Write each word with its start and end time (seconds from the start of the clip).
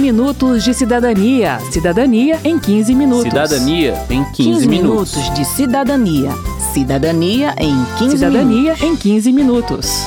minutos 0.00 0.64
de 0.64 0.72
cidadania. 0.74 1.60
Cidadania 1.70 2.40
em 2.42 2.58
15 2.58 2.94
minutos. 2.94 3.24
Cidadania 3.24 3.94
em 4.10 4.24
15, 4.24 4.32
15 4.34 4.68
minutos. 4.68 5.14
minutos 5.14 5.34
de 5.34 5.44
cidadania. 5.44 6.30
Cidadania 6.72 7.54
em 7.58 7.84
15 7.98 8.16
Cidadania 8.16 8.74
minutos. 8.74 8.82
em 8.82 8.96
15 8.96 9.32
minutos. 9.32 10.02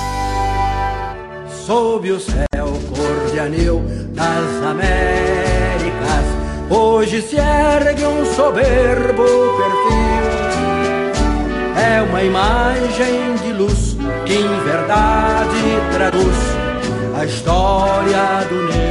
Sob 1.66 2.12
o 2.12 2.20
céu 2.20 2.68
cor 2.90 3.32
de 3.32 3.40
anil 3.40 3.82
das 4.14 4.64
Américas, 4.66 6.26
hoje 6.70 7.22
se 7.22 7.38
ergue 7.38 8.06
um 8.06 8.26
soberbo 8.36 9.24
perfil. 9.24 10.04
É 11.82 12.02
uma 12.02 12.22
imagem 12.24 13.36
de 13.46 13.54
luz 13.54 13.96
que 14.26 14.34
em 14.34 14.64
verdade 14.64 15.58
traduz 15.94 16.36
a 17.18 17.26
história 17.26 18.48
do 18.50 18.66
Brasil. 18.68 18.83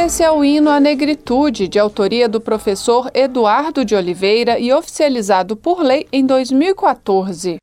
Esse 0.00 0.22
é 0.22 0.30
o 0.30 0.44
hino 0.44 0.70
à 0.70 0.78
negritude, 0.78 1.66
de 1.66 1.76
autoria 1.76 2.28
do 2.28 2.40
professor 2.40 3.10
Eduardo 3.12 3.84
de 3.84 3.96
Oliveira 3.96 4.56
e 4.56 4.72
oficializado 4.72 5.56
por 5.56 5.82
lei 5.82 6.06
em 6.12 6.24
2014. 6.24 7.56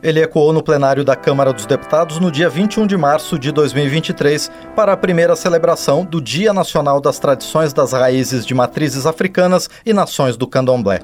Ele 0.00 0.20
ecoou 0.22 0.52
no 0.52 0.62
plenário 0.62 1.04
da 1.04 1.16
Câmara 1.16 1.52
dos 1.52 1.66
Deputados 1.66 2.20
no 2.20 2.30
dia 2.30 2.48
21 2.48 2.86
de 2.86 2.96
março 2.96 3.36
de 3.36 3.50
2023 3.50 4.48
para 4.76 4.92
a 4.92 4.96
primeira 4.96 5.34
celebração 5.34 6.04
do 6.04 6.20
Dia 6.20 6.52
Nacional 6.52 7.00
das 7.00 7.18
Tradições 7.18 7.72
das 7.72 7.92
Raízes 7.92 8.46
de 8.46 8.54
Matrizes 8.54 9.04
Africanas 9.04 9.68
e 9.84 9.92
Nações 9.92 10.36
do 10.36 10.46
Candomblé. 10.46 11.00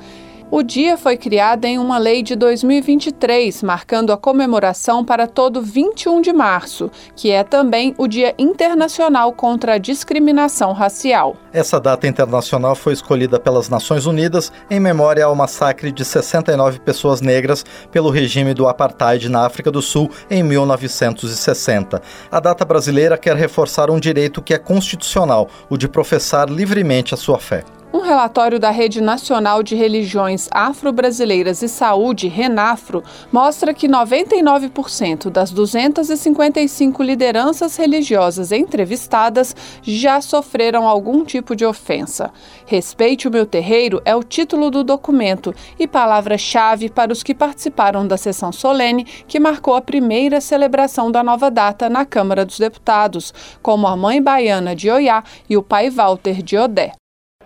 O 0.55 0.62
dia 0.62 0.98
foi 0.98 1.16
criado 1.16 1.65
em 1.65 1.79
uma 1.79 1.97
lei 1.97 2.23
de 2.23 2.37
2023, 2.37 3.62
marcando 3.62 4.12
a 4.12 4.19
comemoração 4.19 5.02
para 5.02 5.27
todo 5.27 5.62
21 5.62 6.20
de 6.20 6.30
março, 6.30 6.91
que 7.17 7.31
é 7.31 7.42
também 7.42 7.95
o 7.97 8.06
Dia 8.06 8.34
Internacional 8.39 9.33
contra 9.33 9.77
a 9.77 9.78
Discriminação 9.78 10.75
Racial. 10.75 11.36
Essa 11.55 11.80
data 11.80 12.06
internacional 12.06 12.75
foi 12.75 12.92
escolhida 12.92 13.41
pelas 13.41 13.70
Nações 13.70 14.05
Unidas 14.05 14.53
em 14.69 14.78
memória 14.78 15.25
ao 15.25 15.34
massacre 15.34 15.91
de 15.91 16.05
69 16.05 16.80
pessoas 16.80 17.23
negras 17.23 17.64
pelo 17.91 18.11
regime 18.11 18.53
do 18.53 18.69
apartheid 18.69 19.30
na 19.30 19.47
África 19.47 19.70
do 19.70 19.80
Sul 19.80 20.11
em 20.30 20.42
1960. 20.42 22.03
A 22.30 22.41
data 22.41 22.62
brasileira 22.67 23.17
quer 23.17 23.36
reforçar 23.36 23.91
um 23.91 23.98
direito 23.98 24.42
que 24.42 24.53
é 24.53 24.58
constitucional, 24.58 25.48
o 25.70 25.78
de 25.78 25.89
professar 25.89 26.50
livremente 26.50 27.14
a 27.14 27.17
sua 27.17 27.39
fé. 27.39 27.64
Um 27.93 28.01
relatório 28.01 28.59
da 28.59 28.71
Rede 28.71 29.03
Nacional 29.03 29.62
de 29.62 29.77
Religiões 29.77 30.48
Afro-Brasileiras 30.51 31.61
e 31.61 31.69
Saúde, 31.69 32.27
RENAFRO, 32.27 33.05
mostra 33.31 33.75
que 33.75 33.87
99% 33.87 35.29
das 35.29 35.51
255 35.51 37.03
lideranças 37.03 37.77
religiosas 37.77 38.51
entrevistadas 38.51 39.55
já 39.83 40.23
sofreram 40.23 40.89
algum 40.89 41.23
tipo 41.23 41.55
de 41.55 41.67
ofensa. 41.67 42.33
Respeite 42.65 43.29
o 43.29 43.31
meu 43.31 43.45
terreiro 43.45 44.01
é 44.07 44.17
o 44.17 44.23
título 44.23 44.70
do 44.70 44.83
documento 44.83 45.55
e 45.79 45.87
palavra-chave 45.87 46.89
para 46.89 47.13
os 47.13 47.23
que 47.23 47.35
participaram 47.35 48.07
da 48.07 48.17
sessão 48.17 48.51
solene 48.51 49.05
que 49.05 49.39
marcou 49.39 49.75
a 49.75 49.83
primeira 49.83 50.41
celebração 50.41 51.13
da 51.13 51.23
nova 51.23 51.51
data 51.51 51.91
na 51.91 52.07
Câmara 52.07 52.47
dos 52.47 52.59
Deputados, 52.59 53.35
como 53.61 53.87
a 53.87 53.95
mãe 53.95 54.23
baiana 54.23 54.75
de 54.75 54.91
Oiá 54.91 55.23
e 55.47 55.59
o 55.59 55.63
pai 55.63 55.91
Walter 55.91 56.43
de 56.43 56.57
Odé. 56.57 56.93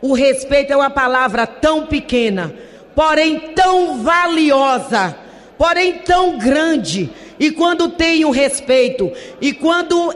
O 0.01 0.13
respeito 0.13 0.73
é 0.73 0.77
uma 0.77 0.91
palavra 0.91 1.47
tão 1.47 1.87
pequena, 1.87 2.55
porém 2.95 3.39
tão 3.55 4.03
valiosa, 4.03 5.17
porém 5.57 5.95
tão 5.95 6.39
grande. 6.39 7.11
E 7.39 7.51
quando 7.51 7.91
tem 7.91 8.25
o 8.25 8.31
respeito, 8.31 9.11
e 9.41 9.53
quando 9.53 10.15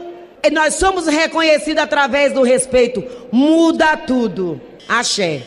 nós 0.51 0.75
somos 0.75 1.07
reconhecidos 1.07 1.81
através 1.81 2.33
do 2.33 2.41
respeito, 2.41 3.03
muda 3.31 3.95
tudo. 3.97 4.59
Axé. 4.87 5.41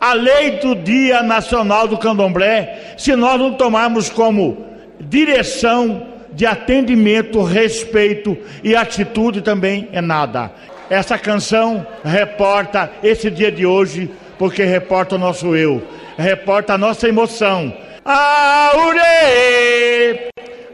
A 0.00 0.12
lei 0.12 0.58
do 0.58 0.74
Dia 0.74 1.22
Nacional 1.22 1.88
do 1.88 1.96
Candomblé, 1.96 2.94
se 2.98 3.16
nós 3.16 3.40
não 3.40 3.54
tomarmos 3.54 4.10
como 4.10 4.66
direção 5.00 6.06
de 6.32 6.44
atendimento, 6.44 7.42
respeito 7.42 8.36
e 8.62 8.76
atitude, 8.76 9.40
também 9.40 9.88
é 9.92 10.00
nada. 10.00 10.52
Essa 10.90 11.18
canção 11.18 11.86
reporta 12.04 12.90
esse 13.02 13.30
dia 13.30 13.50
de 13.50 13.64
hoje, 13.64 14.10
porque 14.38 14.64
reporta 14.64 15.14
o 15.14 15.18
nosso 15.18 15.56
eu, 15.56 15.82
reporta 16.18 16.74
a 16.74 16.78
nossa 16.78 17.08
emoção. 17.08 17.74
Aure, 18.04 19.00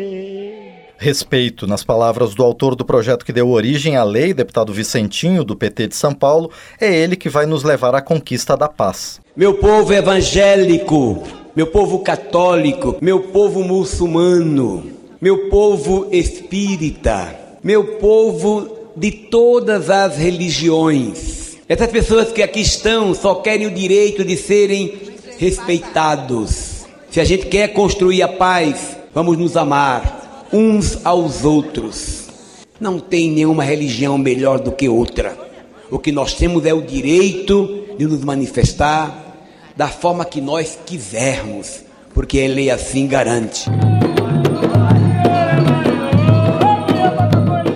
Respeito, 0.97 1.67
nas 1.67 1.85
palavras 1.85 2.35
do 2.35 2.43
autor 2.43 2.75
do 2.75 2.85
projeto 2.85 3.25
que 3.25 3.33
deu 3.33 3.51
origem 3.51 3.97
à 3.97 4.03
lei, 4.03 4.33
deputado 4.35 4.73
Vicentinho, 4.73 5.45
do 5.45 5.55
PT 5.55 5.89
de 5.89 5.97
São 5.97 6.15
Paulo, 6.15 6.51
é 6.81 6.93
ele 6.93 7.15
que 7.15 7.29
vai 7.29 7.47
nos 7.47 7.63
levar 7.63 7.95
à 7.95 8.01
conquista 8.01 8.57
da 8.57 8.69
paz. 8.69 9.21
Meu 9.37 9.55
povo 9.55 9.93
evangélico, 9.93 11.44
meu 11.55 11.69
povo 11.69 12.01
católico, 12.01 12.97
meu 13.01 13.21
povo 13.21 13.63
muçulmano, 13.63 14.91
meu 15.21 15.49
povo 15.49 16.09
espírita, 16.11 17.39
meu 17.63 17.99
povo 17.99 18.69
de 18.97 19.13
todas 19.13 19.89
as 19.89 20.17
religiões. 20.17 21.59
Essas 21.69 21.91
pessoas 21.91 22.33
que 22.33 22.43
aqui 22.43 22.61
estão 22.61 23.15
só 23.15 23.37
querem 23.37 23.69
o 23.69 23.71
direito 23.71 24.25
de 24.25 24.37
serem 24.37 24.99
respeitados. 25.39 26.87
Se 27.09 27.21
a 27.21 27.25
gente 27.25 27.47
quer 27.47 27.69
construir 27.69 28.23
a 28.23 28.29
paz, 28.29 28.97
vamos 29.15 29.39
nos 29.39 29.57
amar 29.57 30.49
uns 30.53 31.07
aos 31.07 31.45
outros. 31.45 32.25
Não 32.81 32.99
tem 32.99 33.31
nenhuma 33.31 33.63
religião 33.63 34.19
melhor 34.19 34.59
do 34.59 34.73
que 34.73 34.89
outra. 34.89 35.39
O 35.89 36.01
que 36.01 36.11
nós 36.11 36.35
temos 36.35 36.67
é 36.67 36.75
o 36.75 36.83
direito 36.83 37.85
de 37.97 38.05
nos 38.07 38.25
manifestar 38.25 39.24
da 39.77 39.89
forma 39.89 40.25
que 40.25 40.41
nós 40.41 40.79
quisermos, 40.87 41.83
porque 42.13 42.39
Ele 42.39 42.71
assim 42.71 43.07
garante. 43.07 43.69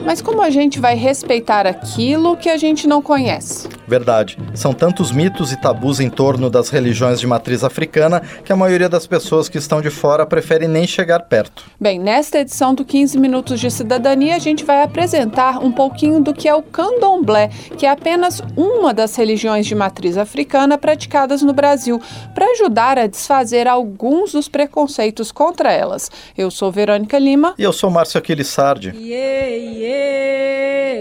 Mas 0.06 0.22
como 0.22 0.40
a 0.40 0.50
gente 0.50 0.80
vai 0.80 0.94
respeitar 0.94 1.66
aquilo 1.66 2.36
que 2.36 2.48
a 2.48 2.56
gente 2.56 2.86
não 2.86 3.02
conhece? 3.02 3.68
Verdade. 3.88 4.36
São 4.54 4.74
tantos 4.74 5.10
mitos 5.10 5.50
e 5.50 5.56
tabus 5.56 5.98
em 5.98 6.10
torno 6.10 6.50
das 6.50 6.68
religiões 6.68 7.18
de 7.18 7.26
matriz 7.26 7.64
africana 7.64 8.20
que 8.44 8.52
a 8.52 8.56
maioria 8.56 8.88
das 8.88 9.06
pessoas 9.06 9.48
que 9.48 9.56
estão 9.56 9.80
de 9.80 9.88
fora 9.88 10.26
prefere 10.26 10.68
nem 10.68 10.86
chegar 10.86 11.20
perto. 11.20 11.64
Bem, 11.80 11.98
nesta 11.98 12.38
edição 12.38 12.74
do 12.74 12.84
15 12.84 13.18
Minutos 13.18 13.58
de 13.58 13.70
Cidadania, 13.70 14.36
a 14.36 14.38
gente 14.38 14.62
vai 14.62 14.82
apresentar 14.82 15.58
um 15.64 15.72
pouquinho 15.72 16.20
do 16.20 16.34
que 16.34 16.46
é 16.46 16.54
o 16.54 16.62
candomblé, 16.62 17.48
que 17.78 17.86
é 17.86 17.90
apenas 17.90 18.42
uma 18.54 18.92
das 18.92 19.16
religiões 19.16 19.66
de 19.66 19.74
matriz 19.74 20.18
africana 20.18 20.76
praticadas 20.76 21.40
no 21.40 21.54
Brasil, 21.54 22.00
para 22.34 22.44
ajudar 22.52 22.98
a 22.98 23.06
desfazer 23.06 23.66
alguns 23.66 24.32
dos 24.32 24.48
preconceitos 24.48 25.32
contra 25.32 25.72
elas. 25.72 26.10
Eu 26.36 26.50
sou 26.50 26.70
Verônica 26.70 27.18
Lima. 27.18 27.54
E 27.56 27.62
eu 27.62 27.72
sou 27.72 27.90
Márcio 27.90 28.18
Aquiles 28.18 28.48
Sardi. 28.48 28.88
Yeah, 28.88 29.46
yeah, 29.46 30.28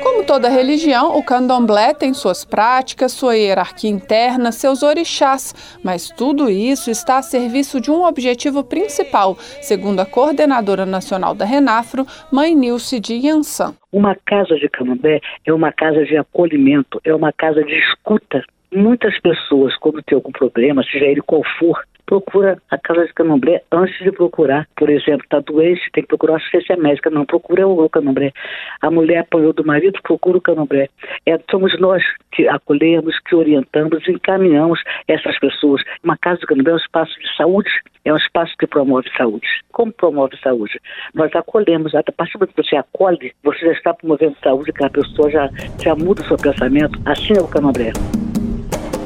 Como 0.02 0.24
toda 0.24 0.48
religião, 0.48 1.16
o 1.16 1.24
candomblé 1.24 1.94
tem 1.94 2.12
suas 2.12 2.44
práticas, 2.44 3.12
sua 3.12 3.36
hierarquia 3.36 3.90
interna, 3.90 4.52
seus 4.52 4.82
orixás, 4.82 5.54
mas 5.82 6.10
tudo 6.10 6.50
isso 6.50 6.90
está 6.90 7.18
a 7.18 7.22
serviço 7.22 7.80
de 7.80 7.90
um 7.90 8.04
objetivo 8.04 8.62
principal, 8.62 9.36
segundo 9.62 10.00
a 10.00 10.06
coordenadora 10.06 10.84
nacional 10.84 11.34
da 11.34 11.44
Renafro, 11.44 12.06
Mãe 12.30 12.54
Nilce 12.54 13.00
de 13.00 13.14
Yansan. 13.14 13.74
Uma 13.92 14.14
casa 14.26 14.56
de 14.56 14.68
candomblé 14.68 15.20
é 15.46 15.52
uma 15.52 15.72
casa 15.72 16.04
de 16.04 16.16
acolhimento, 16.16 17.00
é 17.04 17.14
uma 17.14 17.32
casa 17.32 17.64
de 17.64 17.74
escuta. 17.74 18.44
Muitas 18.72 19.18
pessoas, 19.20 19.76
quando 19.78 20.02
tem 20.02 20.16
algum 20.16 20.32
problema, 20.32 20.82
seja 20.82 21.06
ele 21.06 21.22
qual 21.22 21.42
for, 21.58 21.82
procura 22.06 22.58
a 22.70 22.78
casa 22.78 23.06
de 23.06 23.12
candomblé 23.12 23.62
antes 23.72 23.98
de 23.98 24.12
procurar, 24.12 24.68
por 24.76 24.90
exemplo, 24.90 25.24
está 25.24 25.40
doente, 25.40 25.80
tem 25.92 26.02
que 26.02 26.08
procurar 26.08 26.36
assistência 26.36 26.76
médica, 26.76 27.10
não, 27.10 27.24
procura 27.24 27.66
o 27.66 27.88
candomblé. 27.88 28.32
A 28.80 28.90
mulher 28.90 29.18
apanhou 29.18 29.52
do 29.52 29.64
marido, 29.64 29.98
procura 30.02 30.38
o 30.38 30.40
candomblé. 30.40 30.88
É, 31.26 31.38
somos 31.50 31.78
nós 31.80 32.02
que 32.32 32.46
acolhemos, 32.48 33.18
que 33.20 33.34
orientamos, 33.34 34.06
encaminhamos 34.08 34.80
essas 35.08 35.38
pessoas. 35.38 35.82
Uma 36.02 36.16
casa 36.16 36.40
de 36.40 36.46
candomblé 36.46 36.72
é 36.72 36.74
um 36.74 36.78
espaço 36.78 37.18
de 37.18 37.36
saúde, 37.36 37.70
é 38.04 38.12
um 38.12 38.16
espaço 38.16 38.54
que 38.58 38.66
promove 38.66 39.08
saúde. 39.16 39.46
Como 39.72 39.92
promove 39.92 40.36
saúde? 40.42 40.78
Nós 41.14 41.34
acolhemos, 41.34 41.94
a 41.94 42.02
partir 42.02 42.34
do 42.34 42.40
momento 42.40 42.54
que 42.54 42.62
você 42.62 42.76
acolhe, 42.76 43.32
você 43.42 43.66
já 43.66 43.72
está 43.72 43.94
promovendo 43.94 44.36
saúde, 44.42 44.72
que 44.72 44.84
a 44.84 44.90
pessoa 44.90 45.30
já, 45.30 45.48
já 45.82 45.94
muda 45.94 46.22
o 46.22 46.26
seu 46.26 46.36
pensamento. 46.36 46.98
Assim 47.06 47.34
é 47.36 47.40
o 47.40 47.48
candomblé. 47.48 47.92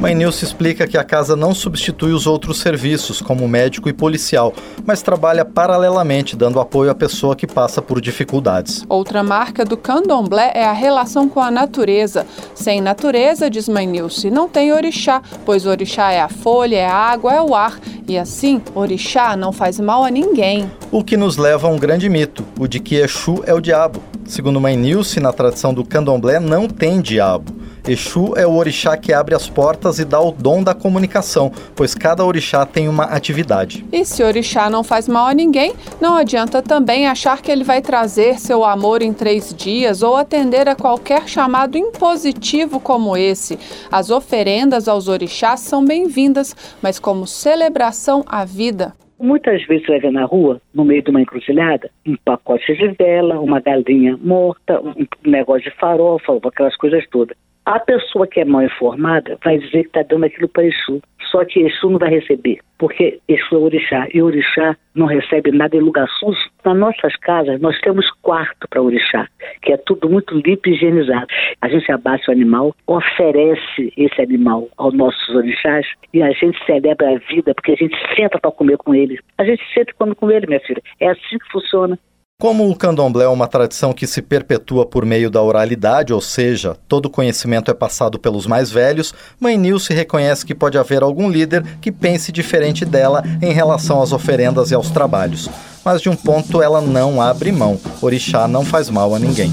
Mãe 0.01 0.15
Nilce 0.15 0.45
explica 0.45 0.87
que 0.87 0.97
a 0.97 1.03
casa 1.03 1.35
não 1.35 1.53
substitui 1.53 2.13
os 2.13 2.25
outros 2.25 2.61
serviços, 2.61 3.21
como 3.21 3.49
médico 3.49 3.89
e 3.89 3.93
policial, 3.93 4.55
mas 4.87 5.03
trabalha 5.03 5.45
paralelamente, 5.45 6.37
dando 6.37 6.61
apoio 6.61 6.89
à 6.89 6.95
pessoa 6.95 7.35
que 7.35 7.49
passa 7.49 7.83
por 7.83 8.01
dificuldades. 8.01 8.85
Outra 8.89 9.25
marca 9.25 9.65
do 9.65 9.77
candomblé 9.77 10.53
é 10.55 10.65
a 10.65 10.73
relação 10.73 11.29
com 11.29 11.41
a 11.41 11.51
natureza. 11.51 12.25
Sem 12.55 12.81
natureza, 12.81 13.51
diz 13.51 13.69
Mãe 13.69 13.89
Nilce, 13.89 14.31
não 14.31 14.49
tem 14.49 14.73
orixá, 14.73 15.21
pois 15.45 15.67
orixá 15.67 16.13
é 16.13 16.21
a 16.21 16.29
folha, 16.29 16.77
é 16.77 16.87
a 16.87 16.95
água, 16.95 17.35
é 17.35 17.43
o 17.43 17.53
ar. 17.53 17.81
E 18.07 18.17
assim, 18.17 18.63
orixá 18.77 19.37
não 19.37 19.51
faz 19.51 19.81
mal 19.81 20.05
a 20.05 20.11
ninguém. 20.11 20.71
O 20.93 21.03
que 21.03 21.17
nos 21.17 21.37
leva 21.37 21.67
a 21.67 21.71
um 21.71 21.77
grande 21.77 22.09
mito, 22.09 22.45
o 22.57 22.69
de 22.69 22.79
que 22.79 22.95
Exu 22.95 23.43
é 23.45 23.53
o 23.53 23.61
diabo. 23.61 24.01
Segundo 24.25 24.61
Mãe 24.61 24.77
Nilce, 24.77 25.19
na 25.19 25.33
tradição 25.33 25.75
do 25.75 25.85
candomblé 25.85 26.39
não 26.39 26.69
tem 26.69 27.01
diabo. 27.01 27.58
Exu 27.89 28.35
é 28.37 28.47
o 28.47 28.55
orixá 28.55 28.99
que 28.99 29.15
abre 29.15 29.35
as 29.35 29.49
portas 29.49 29.99
e 29.99 30.05
dá 30.05 30.21
o 30.21 30.31
dom 30.31 30.63
da 30.63 30.75
comunicação, 30.75 31.51
pois 31.75 31.95
cada 31.95 32.23
orixá 32.23 32.67
tem 32.67 32.87
uma 32.87 33.05
atividade. 33.05 33.83
E 33.91 34.05
se 34.05 34.23
orixá 34.23 34.69
não 34.69 34.85
faz 34.85 35.09
mal 35.09 35.27
a 35.27 35.33
ninguém, 35.33 35.73
não 35.99 36.15
adianta 36.15 36.61
também 36.61 37.09
achar 37.09 37.41
que 37.41 37.51
ele 37.51 37.65
vai 37.65 37.81
trazer 37.81 38.39
seu 38.39 38.63
amor 38.63 39.01
em 39.01 39.15
três 39.15 39.55
dias 39.55 40.03
ou 40.03 40.17
atender 40.17 40.69
a 40.69 40.77
qualquer 40.77 41.27
chamado 41.27 41.79
impositivo 41.79 42.79
como 42.79 43.17
esse. 43.17 43.59
As 43.91 44.11
oferendas 44.11 44.87
aos 44.87 45.09
orixás 45.09 45.61
são 45.61 45.83
bem-vindas, 45.83 46.55
mas 46.83 46.99
como 46.99 47.27
celebração 47.27 48.23
à 48.27 48.45
vida. 48.45 48.93
Muitas 49.19 49.67
vezes 49.67 49.87
ver 49.87 50.13
na 50.13 50.27
rua, 50.27 50.61
no 50.75 50.85
meio 50.85 51.03
de 51.03 51.09
uma 51.11 51.23
encruzilhada, 51.23 51.91
um 52.07 52.17
pacote 52.23 52.71
de 52.77 52.89
vela, 52.89 53.41
uma 53.41 53.61
galinha 53.61 54.17
morta, 54.23 54.79
um 54.79 55.07
negócio 55.25 55.71
de 55.71 55.77
farofa, 55.79 56.39
aquelas 56.45 56.77
coisas 56.77 57.03
todas. 57.11 57.37
A 57.69 57.79
pessoa 57.79 58.27
que 58.27 58.41
é 58.41 58.47
mal 58.47 58.63
informada 58.63 59.37
vai 59.45 59.59
dizer 59.59 59.83
que 59.83 59.89
está 59.89 60.03
dando 60.03 60.25
aquilo 60.25 60.49
para 60.49 60.65
Exu. 60.65 61.03
Só 61.31 61.45
que 61.45 61.61
Exu 61.61 61.91
não 61.91 61.99
vai 61.99 62.09
receber, 62.09 62.61
porque 62.79 63.21
Exu 63.29 63.57
é 63.57 63.59
orixá. 63.59 64.09
E 64.15 64.23
orixá 64.23 64.75
não 64.95 65.05
recebe 65.05 65.53
nada 65.53 65.77
em 65.77 65.81
lugar 65.81 66.09
sujo. 66.19 66.41
Nas 66.65 66.79
nossas 66.79 67.15
casas, 67.17 67.61
nós 67.61 67.79
temos 67.81 68.11
quarto 68.23 68.67
para 68.71 68.81
orixá, 68.81 69.29
que 69.61 69.75
é 69.75 69.77
tudo 69.77 70.09
muito 70.09 70.35
limpo 70.35 70.67
e 70.67 70.73
higienizado. 70.73 71.27
A 71.61 71.69
gente 71.69 71.93
abate 71.93 72.31
o 72.31 72.33
animal, 72.33 72.75
oferece 72.87 73.93
esse 73.99 74.23
animal 74.23 74.67
aos 74.79 74.95
nossos 74.95 75.29
orixás 75.35 75.87
e 76.15 76.23
a 76.23 76.31
gente 76.31 76.59
celebra 76.65 77.17
a 77.17 77.19
vida, 77.19 77.55
porque 77.55 77.73
a 77.73 77.77
gente 77.77 77.95
senta 78.17 78.39
para 78.41 78.51
comer 78.51 78.79
com 78.79 78.95
ele. 78.95 79.19
A 79.37 79.45
gente 79.45 79.63
senta 79.75 79.91
e 79.91 79.95
come 79.95 80.15
com 80.15 80.31
ele, 80.31 80.47
minha 80.47 80.61
filha. 80.61 80.81
É 80.99 81.09
assim 81.09 81.37
que 81.37 81.53
funciona. 81.53 81.99
Como 82.41 82.71
o 82.71 82.77
candomblé 82.77 83.25
é 83.25 83.29
uma 83.29 83.49
tradição 83.49 83.93
que 83.93 84.07
se 84.07 84.23
perpetua 84.23 84.87
por 84.87 85.05
meio 85.05 85.29
da 85.29 85.43
oralidade, 85.43 86.13
ou 86.13 86.21
seja, 86.21 86.77
todo 86.87 87.11
conhecimento 87.11 87.69
é 87.69 87.75
passado 87.75 88.17
pelos 88.17 88.47
mais 88.47 88.71
velhos, 88.71 89.13
Mãe 89.41 89.59
Nilce 89.59 89.93
reconhece 89.93 90.47
que 90.47 90.55
pode 90.55 90.79
haver 90.79 91.03
algum 91.03 91.29
líder 91.29 91.65
que 91.81 91.91
pense 91.91 92.31
diferente 92.31 92.85
dela 92.85 93.25
em 93.43 93.53
relação 93.53 94.01
às 94.01 94.13
oferendas 94.13 94.71
e 94.71 94.75
aos 94.77 94.89
trabalhos. 94.89 95.51
Mas 95.89 96.03
de 96.03 96.11
um 96.11 96.15
ponto 96.15 96.61
ela 96.61 96.83
não 96.83 97.19
abre 97.19 97.51
mão: 97.51 97.81
orixá 98.03 98.47
não 98.47 98.63
faz 98.63 98.91
mal 98.91 99.15
a 99.15 99.19
ninguém. 99.19 99.51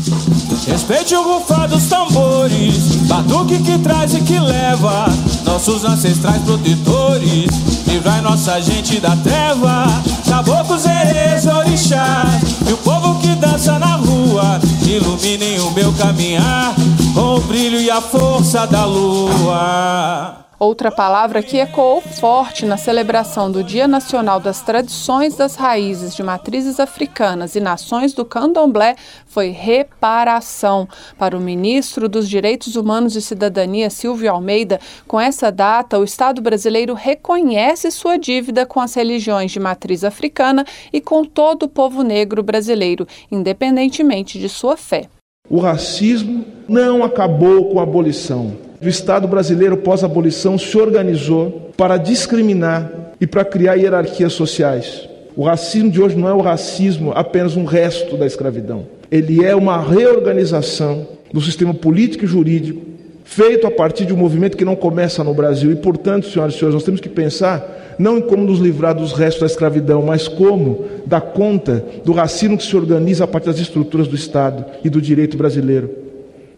Respeite 0.68 1.16
o 1.16 1.24
rufar 1.24 1.66
dos 1.70 1.86
tambores, 1.86 2.98
batuque 3.08 3.58
que 3.60 3.78
traz 3.80 4.14
e 4.14 4.20
que 4.20 4.38
leva, 4.38 5.06
nossos 5.46 5.86
ancestrais 5.86 6.42
protetores, 6.42 7.48
livrai 7.88 8.20
nossa 8.20 8.60
gente 8.62 9.00
da 9.00 9.16
treva, 9.16 9.86
caboclos, 10.30 10.84
herês, 10.86 11.46
orixás, 11.46 12.42
e 12.68 12.74
o 12.74 12.78
povo 12.80 13.18
que 13.22 13.34
dança 13.36 13.80
na 13.80 13.96
rua, 13.96 14.60
iluminem 14.86 15.62
o 15.62 15.72
meu 15.72 15.94
caminhar, 15.94 16.76
com 17.14 17.36
o 17.38 17.40
brilho 17.40 17.80
e 17.80 17.90
a 17.90 18.02
força 18.02 18.68
da 18.68 18.84
lua. 18.84 20.45
Outra 20.58 20.90
palavra 20.90 21.44
que 21.44 21.58
ecoou 21.58 22.00
forte 22.00 22.66
na 22.66 22.78
celebração 22.78 23.52
do 23.52 23.62
Dia 23.62 23.90
Nacional 23.90 24.40
das 24.40 24.62
Tradições 24.62 25.36
das 25.36 25.56
Raízes 25.56 26.16
de 26.16 26.24
Matrizes 26.24 26.80
Africanas 26.80 27.56
e 27.56 27.60
Nações 27.60 28.14
do 28.14 28.24
Candomblé 28.24 28.96
foi 29.26 29.50
reparação. 29.50 30.88
Para 31.18 31.38
o 31.38 31.42
ministro 31.42 32.08
dos 32.08 32.30
Direitos 32.30 32.78
Humanos 32.78 33.18
e 33.18 33.22
Cidadania, 33.22 33.90
Silvio 33.90 34.32
Almeida, 34.32 34.80
com 35.06 35.20
essa 35.20 35.52
data, 35.52 36.00
o 36.00 36.06
Estado 36.06 36.42
brasileiro 36.42 36.94
reconhece 36.94 37.92
sua 37.92 38.18
dívida 38.18 38.66
com 38.66 38.80
as 38.80 38.94
religiões 38.94 39.52
de 39.52 39.60
matriz 39.60 40.06
africana 40.06 40.66
e 40.94 41.02
com 41.02 41.26
todo 41.26 41.64
o 41.64 41.70
povo 41.70 42.02
negro 42.02 42.42
brasileiro, 42.42 43.06
independentemente 43.30 44.40
de 44.40 44.48
sua 44.48 44.78
fé. 44.78 45.10
O 45.50 45.60
racismo 45.60 46.46
não 46.68 47.04
acabou 47.04 47.70
com 47.70 47.80
a 47.80 47.84
abolição 47.84 48.66
o 48.86 48.90
Estado 48.90 49.28
brasileiro 49.28 49.78
pós-abolição 49.78 50.58
se 50.58 50.78
organizou 50.78 51.72
para 51.78 51.98
discriminar 51.98 52.92
e 53.20 53.26
para 53.26 53.46
criar 53.46 53.76
hierarquias 53.76 54.34
sociais. 54.34 55.08
O 55.36 55.44
racismo 55.44 55.90
de 55.90 56.02
hoje 56.02 56.16
não 56.16 56.28
é 56.28 56.34
o 56.34 56.42
racismo 56.42 57.12
apenas 57.16 57.56
um 57.56 57.66
resto 57.66 58.16
da 58.18 58.26
escravidão. 58.26 58.86
Ele 59.10 59.44
é 59.44 59.56
uma 59.56 59.82
reorganização 59.82 61.08
do 61.32 61.42
sistema 61.42 61.74
político 61.74 62.26
e 62.26 62.28
jurídico 62.28 62.95
feito 63.26 63.68
a 63.68 63.72
partir 63.72 64.06
de 64.06 64.14
um 64.14 64.18
movimento 64.18 64.56
que 64.56 64.64
não 64.64 64.76
começa 64.76 65.24
no 65.24 65.34
Brasil. 65.34 65.72
E, 65.72 65.76
portanto, 65.76 66.30
senhoras 66.30 66.54
e 66.54 66.58
senhores, 66.58 66.76
nós 66.76 66.84
temos 66.84 67.02
que 67.02 67.10
pensar 67.10 67.96
não 67.98 68.18
em 68.18 68.22
como 68.22 68.44
nos 68.44 68.60
livrar 68.60 68.94
dos 68.94 69.12
restos 69.14 69.42
da 69.42 69.48
escravidão, 69.48 70.02
mas 70.02 70.28
como 70.28 70.86
dar 71.06 71.22
conta 71.22 71.84
do 72.06 72.14
racismo 72.14 72.58
que 72.58 72.64
se 72.64 72.76
organiza 72.78 73.24
a 73.24 73.28
partir 73.28 73.48
das 73.48 73.60
estruturas 73.60 74.08
do 74.08 74.16
Estado 74.16 74.64
e 74.84 74.90
do 74.90 75.02
direito 75.02 75.38
brasileiro, 75.38 75.90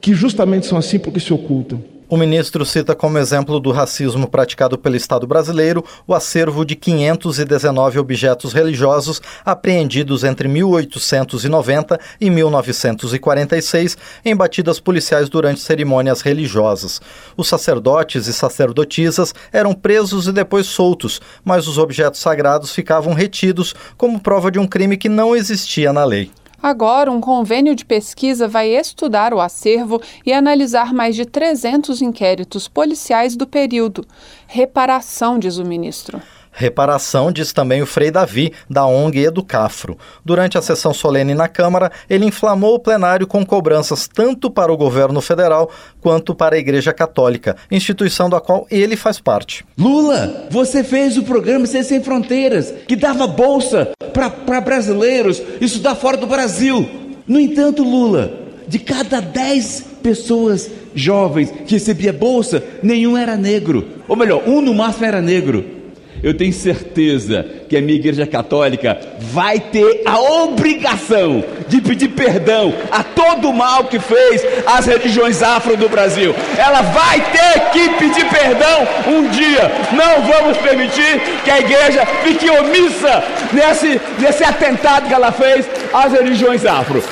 que 0.01 0.13
justamente 0.13 0.67
são 0.67 0.77
assim 0.77 0.99
porque 0.99 1.19
se 1.19 1.33
ocultam. 1.33 1.81
O 2.09 2.15
ministro 2.15 2.65
cita 2.65 2.95
como 2.95 3.17
exemplo 3.17 3.59
do 3.59 3.69
racismo 3.69 4.29
praticado 4.29 4.77
pelo 4.77 4.95
Estado 4.95 5.27
brasileiro 5.27 5.83
o 6.07 6.15
acervo 6.15 6.63
de 6.63 6.73
519 6.73 7.99
objetos 7.99 8.53
religiosos 8.53 9.21
apreendidos 9.43 10.23
entre 10.23 10.47
1890 10.47 11.99
e 12.21 12.29
1946 12.29 13.97
em 14.23 14.33
batidas 14.33 14.79
policiais 14.79 15.27
durante 15.27 15.59
cerimônias 15.59 16.21
religiosas. 16.21 17.01
Os 17.35 17.49
sacerdotes 17.49 18.27
e 18.27 18.33
sacerdotisas 18.33 19.35
eram 19.51 19.73
presos 19.73 20.27
e 20.27 20.31
depois 20.31 20.65
soltos, 20.65 21.19
mas 21.43 21.67
os 21.67 21.77
objetos 21.77 22.21
sagrados 22.21 22.71
ficavam 22.71 23.13
retidos 23.13 23.75
como 23.97 24.21
prova 24.21 24.49
de 24.49 24.57
um 24.57 24.65
crime 24.65 24.95
que 24.95 25.09
não 25.09 25.35
existia 25.35 25.91
na 25.91 26.05
lei. 26.05 26.31
Agora, 26.61 27.11
um 27.11 27.21
convênio 27.21 27.75
de 27.75 27.85
pesquisa 27.85 28.47
vai 28.47 28.69
estudar 28.69 29.33
o 29.33 29.39
acervo 29.39 30.01
e 30.25 30.33
analisar 30.33 30.93
mais 30.93 31.15
de 31.15 31.25
300 31.25 32.01
inquéritos 32.01 32.67
policiais 32.67 33.35
do 33.35 33.45
período. 33.45 34.05
Reparação, 34.47 35.37
diz 35.37 35.57
o 35.57 35.65
ministro. 35.65 36.21
Reparação, 36.59 37.31
diz 37.31 37.53
também 37.53 37.83
o 37.83 37.85
Frei 37.85 38.09
Davi, 38.09 38.51
da 38.67 38.83
ONG 38.83 39.25
Educafro. 39.25 39.95
Durante 40.25 40.57
a 40.57 40.61
sessão 40.61 40.91
solene 40.91 41.35
na 41.35 41.47
Câmara, 41.47 41.91
ele 42.09 42.25
inflamou 42.25 42.73
o 42.73 42.79
plenário 42.79 43.27
com 43.27 43.45
cobranças 43.45 44.09
tanto 44.11 44.49
para 44.49 44.73
o 44.73 44.77
governo 44.77 45.21
federal 45.21 45.69
quanto 46.01 46.33
para 46.33 46.55
a 46.55 46.57
Igreja 46.59 46.91
Católica, 46.91 47.55
instituição 47.69 48.27
da 48.27 48.41
qual 48.41 48.65
ele 48.71 48.95
faz 48.95 49.19
parte. 49.19 49.63
Lula, 49.77 50.47
você 50.49 50.83
fez 50.83 51.15
o 51.15 51.21
programa 51.21 51.67
Ser 51.67 51.83
Sem 51.83 52.01
Fronteiras, 52.01 52.73
que 52.87 52.95
dava 52.95 53.27
bolsa 53.27 53.91
para 54.11 54.59
brasileiros 54.59 55.39
estudar 55.61 55.93
fora 55.93 56.17
do 56.17 56.25
Brasil. 56.25 56.89
No 57.27 57.39
entanto, 57.39 57.83
Lula, 57.83 58.33
de 58.67 58.79
cada 58.79 59.19
10 59.19 59.85
pessoas 60.01 60.71
jovens 60.95 61.51
que 61.67 61.75
recebia 61.75 62.11
bolsa, 62.11 62.63
nenhum 62.81 63.15
era 63.15 63.35
negro. 63.35 63.87
Ou 64.07 64.15
melhor, 64.15 64.41
um 64.47 64.59
no 64.59 64.73
máximo 64.73 65.05
era 65.05 65.21
negro 65.21 65.76
eu 66.23 66.33
tenho 66.33 66.53
certeza 66.53 67.45
que 67.69 67.77
a 67.77 67.81
minha 67.81 67.97
igreja 67.97 68.25
católica 68.25 68.97
vai 69.19 69.59
ter 69.59 70.01
a 70.05 70.19
obrigação 70.19 71.43
de 71.67 71.81
pedir 71.81 72.09
perdão 72.09 72.73
a 72.91 73.03
todo 73.03 73.49
o 73.49 73.53
mal 73.53 73.85
que 73.85 73.99
fez 73.99 74.43
às 74.65 74.85
religiões 74.85 75.43
afro 75.43 75.77
do 75.77 75.89
Brasil. 75.89 76.33
Ela 76.57 76.81
vai 76.81 77.21
ter 77.31 77.59
que 77.71 77.89
pedir 77.97 78.25
perdão 78.29 78.87
um 79.07 79.27
dia. 79.29 79.71
Não 79.93 80.23
vamos 80.23 80.57
permitir 80.57 81.19
que 81.43 81.51
a 81.51 81.59
igreja 81.59 82.05
fique 82.23 82.49
omissa 82.49 83.23
nesse, 83.53 84.01
nesse 84.19 84.43
atentado 84.43 85.07
que 85.07 85.13
ela 85.13 85.31
fez 85.31 85.65
às 85.93 86.11
religiões 86.13 86.65
afro. 86.65 87.03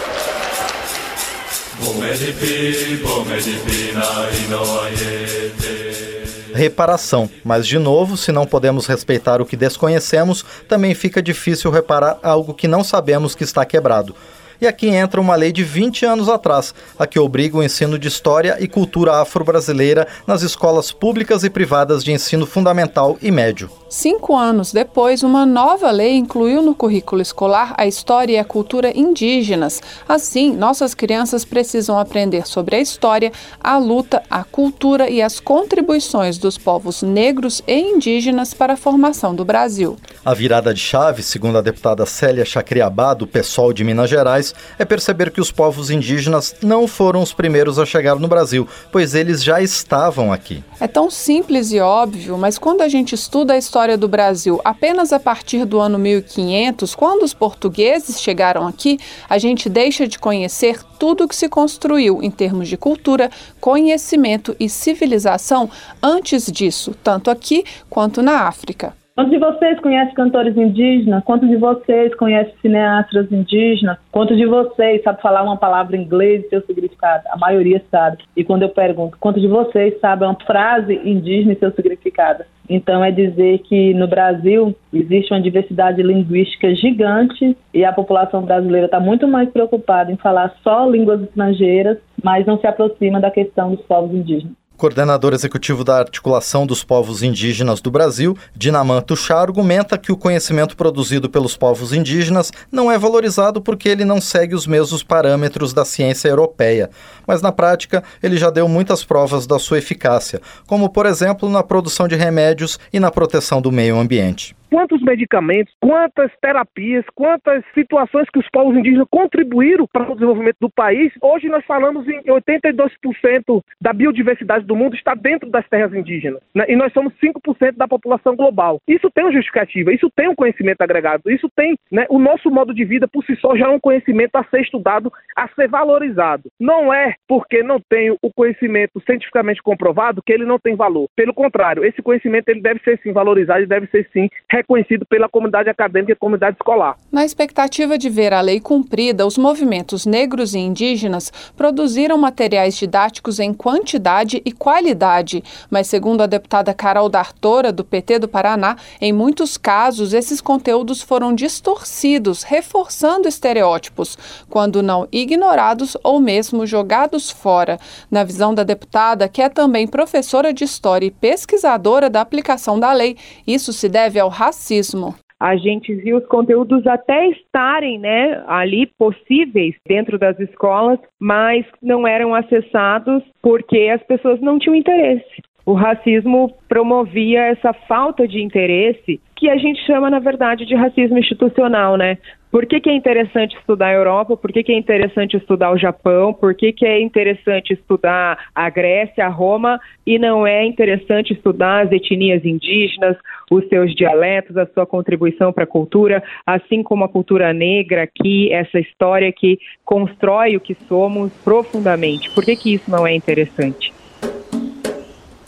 Reparação. 6.56 7.30
Mas, 7.44 7.68
de 7.68 7.78
novo, 7.78 8.18
se 8.18 8.32
não 8.32 8.46
podemos 8.46 8.88
respeitar 8.88 9.42
o 9.42 9.46
que 9.46 9.58
desconhecemos, 9.58 10.44
também 10.68 10.96
fica 10.96 11.22
difícil 11.22 11.70
reparar 11.70 12.18
algo 12.24 12.54
que 12.54 12.68
não 12.68 12.84
sabemos 12.84 13.36
que 13.36 13.44
está 13.44 13.64
quebrado. 13.66 14.16
E 14.60 14.68
aqui 14.68 14.88
entra 14.88 15.20
uma 15.20 15.36
lei 15.36 15.52
de 15.52 15.64
20 15.64 16.06
anos 16.06 16.30
atrás, 16.30 16.74
a 16.98 17.06
que 17.06 17.20
obriga 17.20 17.58
o 17.58 17.64
ensino 17.64 18.00
de 18.00 18.08
história 18.08 18.58
e 18.60 18.68
cultura 18.68 19.22
afro-brasileira 19.22 20.08
nas 20.26 20.42
escolas 20.42 20.92
públicas 20.92 21.44
e 21.44 21.50
privadas 21.50 22.04
de 22.04 22.12
ensino 22.12 22.46
fundamental 22.46 23.18
e 23.22 23.32
médio. 23.32 23.70
Cinco 23.90 24.36
anos 24.36 24.74
depois, 24.74 25.24
uma 25.24 25.46
nova 25.46 25.90
lei 25.90 26.16
incluiu 26.16 26.62
no 26.62 26.76
currículo 26.76 27.22
escolar 27.22 27.74
a 27.78 27.88
história 27.88 28.34
e 28.34 28.38
a 28.38 28.44
cultura 28.44 28.92
indígenas. 28.98 29.82
Assim, 30.08 30.54
nossas 30.54 30.94
crianças 30.94 31.46
precisam 31.46 31.98
aprender 31.98 32.46
sobre 32.46 32.76
a 32.76 32.82
história, 32.82 33.32
a 33.64 33.78
luta, 33.78 34.22
a 34.30 34.44
cultura 34.44 35.10
e 35.10 35.22
as 35.22 35.40
contribuições 35.40 36.38
dos 36.38 36.58
povos 36.58 37.02
negros 37.04 37.62
e 37.66 37.80
indígenas 37.80 38.54
para 38.54 38.74
a 38.74 38.78
formação 38.78 39.34
do 39.34 39.46
Brasil. 39.46 39.96
A 40.26 40.34
virada 40.34 40.74
de 40.74 40.80
chave, 40.80 41.24
segundo 41.24 41.58
a 41.58 41.62
deputada 41.62 42.06
Célia 42.06 42.44
Chacriabá, 42.44 43.14
do 43.14 43.26
PSOL 43.26 43.72
de 43.72 43.84
Minas 43.84 44.10
Gerais, 44.10 44.45
é 44.78 44.86
perceber 44.86 45.32
que 45.32 45.42
os 45.42 45.52
povos 45.52 45.90
indígenas 45.90 46.56
não 46.62 46.88
foram 46.88 47.22
os 47.22 47.34
primeiros 47.34 47.80
a 47.80 47.86
chegar 47.86 48.16
no 48.16 48.28
Brasil, 48.28 48.68
pois 48.92 49.16
eles 49.16 49.44
já 49.44 49.62
estavam 49.62 50.32
aqui. 50.32 50.64
É 50.80 50.88
tão 50.88 51.10
simples 51.10 51.72
e 51.72 51.80
óbvio, 51.80 52.38
mas 52.38 52.58
quando 52.58 52.82
a 52.82 52.88
gente 52.88 53.16
estuda 53.16 53.54
a 53.54 53.58
história 53.58 53.98
do 53.98 54.08
Brasil 54.08 54.60
apenas 54.64 55.14
a 55.14 55.20
partir 55.20 55.66
do 55.66 55.80
ano 55.80 55.98
1500, 55.98 56.94
quando 56.96 57.24
os 57.24 57.34
portugueses 57.34 58.22
chegaram 58.22 58.68
aqui, 58.68 59.00
a 59.30 59.38
gente 59.38 59.70
deixa 59.70 60.08
de 60.08 60.20
conhecer 60.20 60.82
tudo 61.00 61.28
que 61.28 61.36
se 61.36 61.48
construiu 61.50 62.22
em 62.22 62.32
termos 62.32 62.68
de 62.68 62.78
cultura, 62.78 63.30
conhecimento 63.60 64.56
e 64.60 64.70
civilização 64.70 65.70
antes 66.02 66.52
disso, 66.52 66.96
tanto 67.04 67.30
aqui 67.30 67.64
quanto 67.90 68.22
na 68.22 68.48
África. 68.48 68.94
Quantos 69.16 69.32
de 69.32 69.40
vocês 69.40 69.80
conhecem 69.80 70.14
cantores 70.14 70.58
indígenas? 70.58 71.24
Quantos 71.24 71.48
de 71.48 71.56
vocês 71.56 72.14
conhecem 72.16 72.54
cineastas 72.62 73.32
indígenas? 73.32 73.98
Quantos 74.12 74.36
de 74.36 74.46
vocês 74.46 75.02
sabe 75.04 75.22
falar 75.22 75.42
uma 75.42 75.56
palavra 75.56 75.96
em 75.96 76.02
inglês 76.02 76.44
e 76.44 76.50
seu 76.50 76.62
significado? 76.66 77.24
A 77.30 77.38
maioria 77.38 77.82
sabe. 77.90 78.18
E 78.36 78.44
quando 78.44 78.64
eu 78.64 78.70
pergunto, 78.70 79.18
quantos 79.18 79.42
de 79.42 79.48
vocês 79.48 79.98
sabem 80.02 80.28
uma 80.28 80.38
frase 80.46 81.00
indígena 81.06 81.54
e 81.54 81.56
seu 81.56 81.72
significado? 81.72 82.44
Então 82.70 83.02
é 83.06 83.10
dizer 83.10 83.60
que 83.60 83.94
no 83.94 84.06
Brasil 84.06 84.76
existe 84.92 85.32
uma 85.32 85.40
diversidade 85.40 86.04
linguística 86.04 86.76
gigante 86.76 87.56
e 87.74 87.86
a 87.86 87.94
população 87.94 88.42
brasileira 88.42 88.88
está 88.88 89.00
muito 89.00 89.26
mais 89.30 89.50
preocupada 89.50 90.12
em 90.12 90.18
falar 90.18 90.54
só 90.62 90.90
línguas 90.90 91.22
estrangeiras, 91.22 92.00
mas 92.22 92.46
não 92.46 92.60
se 92.60 92.68
aproxima 92.68 93.22
da 93.22 93.32
questão 93.32 93.76
dos 93.76 93.82
povos 93.86 94.14
indígenas 94.14 94.65
coordenador 94.78 95.34
executivo 95.34 95.84
da 95.84 95.98
Articulação 95.98 96.66
dos 96.66 96.84
Povos 96.84 97.24
Indígenas 97.24 97.82
do 97.82 97.90
Brasil, 97.90 98.38
Dinaman 98.56 99.02
Tuchá, 99.02 99.40
argumenta 99.40 99.98
que 99.98 100.12
o 100.12 100.18
conhecimento 100.18 100.76
produzido 100.76 101.30
pelos 101.30 101.56
povos 101.56 101.94
indígenas 101.94 102.52
não 102.72 102.92
é 102.92 102.98
valorizado 102.98 103.62
porque 103.62 103.90
ele 103.90 104.06
não 104.06 104.20
segue 104.20 104.56
os 104.56 104.68
mesmos 104.68 105.04
parâmetros 105.04 105.74
da 105.74 105.86
ciência 105.86 106.28
europeia. 106.28 106.90
Mas 107.26 107.42
na 107.42 107.52
prática, 107.52 108.04
ele 108.22 108.38
já 108.38 108.50
deu 108.50 108.68
muitas 108.68 109.04
provas 109.04 109.48
da 109.48 109.60
sua 109.60 109.78
eficácia, 109.78 110.42
como 110.68 110.90
por 110.90 111.06
exemplo 111.06 111.50
na 111.50 111.64
produção 111.64 112.08
de 112.08 112.16
remédios 112.16 112.80
e 112.92 113.00
na 113.00 113.12
proteção 113.12 113.62
do 113.62 113.72
meio 113.72 113.98
ambiente 113.98 114.56
quantos 114.70 115.02
medicamentos, 115.02 115.74
quantas 115.80 116.32
terapias, 116.42 117.06
quantas 117.14 117.64
situações 117.74 118.30
que 118.30 118.40
os 118.40 118.50
povos 118.50 118.76
indígenas 118.76 119.08
contribuíram 119.10 119.88
para 119.92 120.12
o 120.12 120.16
desenvolvimento 120.16 120.58
do 120.60 120.70
país. 120.70 121.12
Hoje 121.22 121.48
nós 121.48 121.66
falamos 121.66 122.08
em 122.08 122.22
82% 122.24 123.62
da 123.80 123.94
biodiversidade 123.94 124.66
do 124.66 124.76
mundo 124.76 124.96
está 124.96 125.14
dentro 125.16 125.50
das 125.50 125.68
terras 125.68 125.94
indígenas. 125.94 126.42
Né? 126.54 126.66
E 126.68 126.76
nós 126.76 126.92
somos 126.94 127.14
5% 127.24 127.76
da 127.78 127.88
população 127.88 128.36
global. 128.36 128.80
Isso 128.88 129.10
tem 129.12 129.24
uma 129.24 129.34
justificativa, 129.34 129.94
isso 129.94 130.10
tem 130.16 130.28
um 130.28 130.36
conhecimento 130.36 130.82
agregado, 130.82 131.30
isso 131.30 131.50
tem 131.56 131.76
né, 131.92 132.06
o 132.10 132.20
nosso 132.20 132.50
modo 132.50 132.74
de 132.74 132.84
vida 132.86 133.08
por 133.08 133.24
si 133.26 133.36
só 133.38 133.56
já 133.56 133.66
é 133.66 133.70
um 133.70 133.80
conhecimento 133.80 134.36
a 134.36 134.44
ser 134.46 134.62
estudado, 134.62 135.12
a 135.36 135.48
ser 135.50 135.68
valorizado. 135.68 136.50
Não 136.60 136.94
é 136.94 137.16
porque 137.28 137.64
não 137.64 137.80
tenho 137.90 138.18
o 138.22 138.32
conhecimento 138.34 139.02
cientificamente 139.06 139.62
comprovado 139.62 140.22
que 140.26 140.34
ele 140.34 140.46
não 140.46 140.60
tem 140.60 140.76
valor. 140.76 141.08
Pelo 141.16 141.34
contrário, 141.34 141.86
esse 141.86 142.02
conhecimento 142.02 142.50
ele 142.50 142.62
deve 142.62 142.80
ser 142.82 143.00
sim 143.02 143.12
valorizado 143.12 143.62
e 143.62 143.68
deve 143.68 143.88
ser 143.88 144.08
sim 144.12 144.30
reconhecido 144.56 145.06
pela 145.06 145.28
comunidade 145.28 145.70
acadêmica 145.70 146.14
e 146.14 146.16
comunidade 146.16 146.56
escolar. 146.56 146.96
Na 147.12 147.26
expectativa 147.26 147.98
de 147.98 148.10
ver 148.10 148.34
a 148.34 148.42
lei 148.42 148.60
cumprida, 148.60 149.26
os 149.26 149.38
movimentos 149.38 150.06
negros 150.06 150.54
e 150.54 150.60
indígenas 150.60 151.32
produziram 151.56 152.18
materiais 152.18 152.78
didáticos 152.78 153.40
em 153.40 153.54
quantidade 153.54 154.42
e 154.46 154.52
qualidade, 154.52 155.44
mas 155.70 155.88
segundo 155.88 156.22
a 156.22 156.26
deputada 156.26 156.74
Carol 156.74 157.10
D'Artora, 157.10 157.72
do 157.72 157.84
PT 157.84 158.20
do 158.20 158.28
Paraná, 158.28 158.78
em 159.02 159.12
muitos 159.12 159.58
casos 159.58 160.14
esses 160.14 160.40
conteúdos 160.40 161.02
foram 161.02 161.34
distorcidos, 161.34 162.44
reforçando 162.44 163.28
estereótipos, 163.28 164.18
quando 164.50 164.82
não 164.82 165.08
ignorados 165.12 165.98
ou 166.04 166.20
mesmo 166.20 166.66
jogados 166.66 167.30
fora. 167.30 167.78
Na 168.10 168.24
visão 168.24 168.54
da 168.54 168.64
deputada, 168.64 169.28
que 169.28 169.42
é 169.42 169.50
também 169.50 169.88
professora 169.88 170.54
de 170.54 170.64
história 170.64 171.06
e 171.06 171.12
pesquisadora 171.12 172.10
da 172.10 172.22
aplicação 172.22 172.80
da 172.80 172.94
lei, 172.94 173.18
isso 173.46 173.74
se 173.74 173.90
deve 173.90 174.20
ao 174.20 174.30
racismo. 174.46 175.16
A 175.40 175.58
gente 175.58 175.94
viu 175.94 176.18
os 176.18 176.26
conteúdos 176.28 176.88
até 176.88 177.28
estarem 177.28 178.00
né, 178.00 178.42
ali 178.48 178.90
possíveis 178.98 179.76
dentro 179.86 180.18
das 180.18 180.40
escolas, 180.40 180.98
mas 181.20 181.66
não 181.82 182.08
eram 182.08 182.34
acessados 182.34 183.22
porque 183.42 183.90
as 183.94 184.02
pessoas 184.04 184.40
não 184.40 184.58
tinham 184.58 184.76
interesse. 184.76 185.44
O 185.66 185.74
racismo 185.74 186.54
promovia 186.70 187.48
essa 187.48 187.74
falta 187.74 188.28
de 188.28 188.42
interesse 188.42 189.20
que 189.36 189.50
a 189.50 189.58
gente 189.58 189.84
chama, 189.86 190.10
na 190.10 190.20
verdade, 190.20 190.66
de 190.66 190.76
racismo 190.76 191.18
institucional, 191.18 191.98
né? 191.98 192.18
Por 192.52 192.66
que, 192.66 192.80
que, 192.80 192.90
é 192.90 192.96
interessante 192.96 193.58
estudar 193.58 193.88
a 193.88 193.94
Europa? 193.94 194.38
Por 194.38 194.50
que, 194.54 194.64
que, 194.64 194.72
é 194.72 194.78
interessante 194.78 195.36
estudar 195.36 195.72
o 195.72 195.78
Japão? 195.78 196.34
Por 196.34 196.56
que, 196.56 196.72
que 196.72 196.86
é 196.86 197.02
interessante 197.02 197.74
estudar 197.74 198.38
a 198.56 198.70
Grécia, 198.70 199.26
a 199.26 199.30
Roma? 199.30 199.78
E 200.08 200.18
não 200.18 200.48
é 200.48 200.64
interessante 200.64 201.34
estudar 201.34 201.86
as 201.86 201.92
etnias 201.92 202.46
indígenas, 202.46 203.18
os 203.50 203.68
seus 203.68 203.94
dialetos, 203.94 204.58
a 204.58 204.66
sua 204.68 204.86
contribuição 204.86 205.52
para 205.54 205.64
a 205.64 205.68
cultura, 205.68 206.24
assim 206.46 206.82
como 206.84 207.04
a 207.04 207.10
cultura 207.10 207.54
negra 207.54 208.04
aqui, 208.04 208.52
essa 208.52 208.80
história 208.80 209.32
que 209.32 209.60
constrói 209.84 210.56
o 210.56 210.60
que 210.60 210.76
somos 210.88 211.32
profundamente. 211.44 212.30
Por 212.32 212.44
que, 212.44 212.56
que 212.56 212.74
isso 212.74 212.90
não 212.90 213.06
é 213.06 213.14
interessante? 213.14 213.94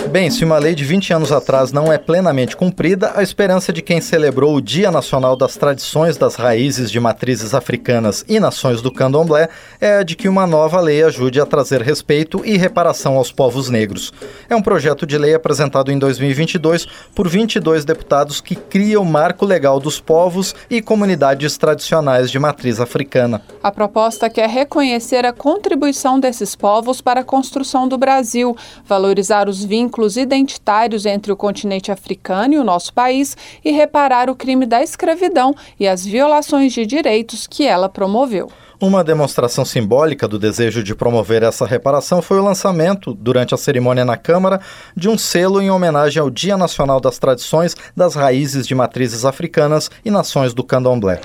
Bem, 0.10 0.32
se 0.32 0.46
uma 0.46 0.58
lei 0.58 0.74
de 0.74 0.86
20 0.86 1.14
anos 1.14 1.32
atrás 1.34 1.74
não 1.74 1.92
é 1.92 1.98
plenamente 1.98 2.56
cumprida, 2.56 3.12
a 3.14 3.22
esperança 3.22 3.74
de 3.74 3.82
quem 3.82 4.00
celebrou 4.00 4.56
o 4.56 4.62
Dia 4.62 4.90
Nacional 4.90 5.36
das 5.36 5.58
Tradições 5.58 6.16
das 6.16 6.36
Raízes 6.36 6.90
de 6.90 6.98
Matrizes 6.98 7.54
Africanas 7.54 8.24
e 8.26 8.40
Nações 8.40 8.82
do 8.82 8.90
Candomblé 8.90 9.50
é 9.82 9.98
a 9.98 10.04
de 10.04 10.16
que 10.16 10.30
uma 10.30 10.48
nova 10.48 10.80
lei 10.80 11.04
ajude 11.04 11.42
a 11.42 11.46
trazer 11.46 11.82
respeito 11.82 12.42
e 12.46 12.56
reparação 12.56 13.18
aos 13.18 13.34
povos 13.34 13.70
negros. 13.70 14.14
É 14.50 14.56
um 14.56 14.62
projeto 14.62 15.06
de 15.06 15.18
lei 15.18 15.36
apresentado 15.36 15.92
em 15.92 16.00
2022 16.00 16.88
por 17.14 17.28
22 17.28 17.84
deputados 17.84 18.40
que 18.40 18.56
cria 18.56 19.02
o 19.02 19.06
marco 19.06 19.46
legal 19.46 19.78
dos 19.78 20.00
povos 20.00 20.56
e 20.70 20.82
comunidades 20.82 21.58
tradicionais 21.58 22.32
de 22.32 22.40
matriz 22.40 22.80
africana. 22.80 23.42
A 23.62 23.72
proposta 23.72 24.30
quer 24.30 24.50
reconhecer 24.50 25.26
a 25.26 25.34
contribuição 25.34 26.18
desses 26.18 26.56
povos 26.56 27.02
para 27.02 27.20
a 27.20 27.26
construção 27.26 27.90
do 27.90 27.98
Brasil, 27.98 28.56
valorizar 28.86 29.50
os 29.50 29.66
vínculos 29.66 29.97
vínculos 29.98 30.16
identitários 30.16 31.08
entre 31.08 31.32
o 31.32 31.36
continente 31.36 31.92
africano 31.92 32.54
e 32.54 32.58
o 32.60 32.64
nosso 32.64 32.94
país 32.94 33.36
e 33.66 33.72
reparar 33.72 34.30
o 34.30 34.36
crime 34.36 34.66
da 34.66 34.84
escravidão 34.84 35.56
e 35.80 35.88
as 35.88 36.06
violações 36.06 36.72
de 36.72 36.86
direitos 36.86 37.48
que 37.48 37.66
ela 37.66 37.90
promoveu. 37.90 38.48
Uma 38.80 39.04
demonstração 39.04 39.66
simbólica 39.66 40.28
do 40.28 40.38
desejo 40.38 40.84
de 40.84 40.94
promover 40.94 41.42
essa 41.42 41.66
reparação 41.66 42.22
foi 42.22 42.38
o 42.38 42.44
lançamento, 42.44 43.12
durante 43.12 43.56
a 43.56 43.58
cerimônia 43.58 44.06
na 44.06 44.16
Câmara, 44.16 44.62
de 44.96 45.10
um 45.10 45.18
selo 45.18 45.60
em 45.60 45.72
homenagem 45.72 46.22
ao 46.22 46.30
Dia 46.30 46.56
Nacional 46.56 47.00
das 47.00 47.18
Tradições 47.18 47.76
das 47.96 48.14
Raízes 48.14 48.68
de 48.68 48.76
Matrizes 48.76 49.26
Africanas 49.26 49.90
e 50.06 50.12
Nações 50.12 50.54
do 50.54 50.64
Candomblé. 50.64 51.22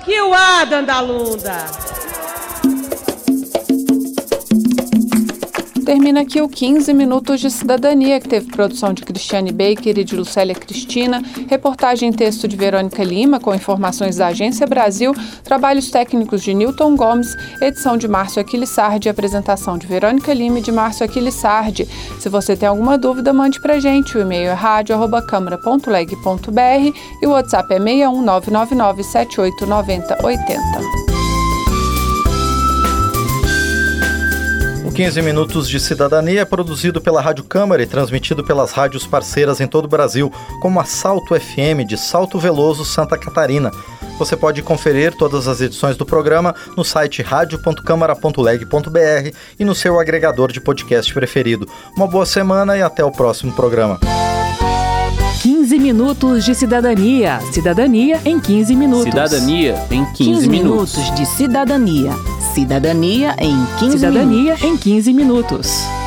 Coque, 0.00 0.20
o. 0.20 0.20
Que 0.20 0.20
o 0.20 0.64
Dandalunda! 0.64 1.99
Termina 5.90 6.20
aqui 6.20 6.40
o 6.40 6.48
15 6.48 6.94
Minutos 6.94 7.40
de 7.40 7.50
Cidadania, 7.50 8.20
que 8.20 8.28
teve 8.28 8.46
produção 8.46 8.94
de 8.94 9.02
Cristiane 9.02 9.50
Baker 9.50 9.98
e 9.98 10.04
de 10.04 10.14
Lucélia 10.14 10.54
Cristina, 10.54 11.20
reportagem 11.48 12.10
em 12.10 12.12
texto 12.12 12.46
de 12.46 12.54
Verônica 12.54 13.02
Lima, 13.02 13.40
com 13.40 13.52
informações 13.52 14.18
da 14.18 14.28
Agência 14.28 14.68
Brasil, 14.68 15.12
trabalhos 15.42 15.90
técnicos 15.90 16.44
de 16.44 16.54
Newton 16.54 16.94
Gomes, 16.94 17.34
edição 17.60 17.96
de 17.96 18.06
Márcio 18.06 18.40
Aquilissardi, 18.40 19.08
apresentação 19.08 19.76
de 19.76 19.88
Verônica 19.88 20.32
Lima 20.32 20.60
e 20.60 20.62
de 20.62 20.70
Márcio 20.70 21.04
Aquilissardi. 21.04 21.88
Se 22.20 22.28
você 22.28 22.56
tem 22.56 22.68
alguma 22.68 22.96
dúvida, 22.96 23.32
mande 23.32 23.60
pra 23.60 23.80
gente. 23.80 24.16
O 24.16 24.20
e-mail 24.20 24.50
é 24.50 24.52
rádio.câmara.leg.br 24.52 26.98
e 27.20 27.26
o 27.26 27.30
WhatsApp 27.30 27.74
é 27.74 27.80
61999 27.80 29.02
789080. 29.02 31.19
O 34.90 34.92
15 34.92 35.22
Minutos 35.22 35.68
de 35.68 35.78
Cidadania 35.78 36.40
é 36.40 36.44
produzido 36.44 37.00
pela 37.00 37.22
Rádio 37.22 37.44
Câmara 37.44 37.80
e 37.80 37.86
transmitido 37.86 38.42
pelas 38.42 38.72
rádios 38.72 39.06
parceiras 39.06 39.60
em 39.60 39.66
todo 39.68 39.84
o 39.84 39.88
Brasil, 39.88 40.32
como 40.60 40.80
a 40.80 40.84
Salto 40.84 41.38
FM 41.38 41.86
de 41.86 41.96
Salto 41.96 42.40
Veloso, 42.40 42.84
Santa 42.84 43.16
Catarina. 43.16 43.70
Você 44.18 44.36
pode 44.36 44.60
conferir 44.62 45.16
todas 45.16 45.46
as 45.46 45.60
edições 45.60 45.96
do 45.96 46.04
programa 46.04 46.56
no 46.76 46.84
site 46.84 47.22
radio.câmara.leg.br 47.22 49.36
e 49.60 49.64
no 49.64 49.76
seu 49.76 50.00
agregador 50.00 50.50
de 50.50 50.60
podcast 50.60 51.14
preferido. 51.14 51.68
Uma 51.96 52.08
boa 52.08 52.26
semana 52.26 52.76
e 52.76 52.82
até 52.82 53.04
o 53.04 53.12
próximo 53.12 53.52
programa. 53.52 54.00
15 55.40 55.78
minutos 55.78 56.44
de 56.44 56.52
cidadania. 56.52 57.38
Cidadania 57.52 58.20
em 58.24 58.40
15 58.40 58.74
minutos. 58.74 59.04
Cidadania 59.04 59.86
em 59.88 60.04
15, 60.04 60.16
15 60.16 60.48
minutos. 60.48 60.96
minutos 60.96 61.14
de 61.14 61.26
cidadania. 61.26 62.39
Cidadania 62.54 63.36
em 63.38 63.56
15 63.78 63.98
Cidadania 63.98 64.54
minutos. 64.54 64.64
em 64.64 64.76
15 64.76 65.12
minutos. 65.12 65.99